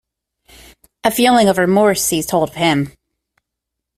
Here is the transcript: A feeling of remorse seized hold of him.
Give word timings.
A 1.03 1.11
feeling 1.11 1.47
of 1.47 1.59
remorse 1.59 2.03
seized 2.03 2.31
hold 2.31 2.49
of 2.49 2.55
him. 2.55 2.91